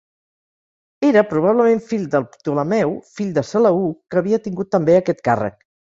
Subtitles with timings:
[1.09, 5.67] Era probablement fill del Ptolemeu fill de Seleuc que havia tingut també aquest càrrec.